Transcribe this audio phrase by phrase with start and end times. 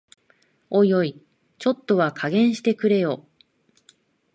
[0.71, 1.21] おいおい、
[1.59, 3.27] ちょっとは加減してくれよ